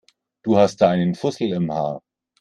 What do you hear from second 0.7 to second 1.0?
da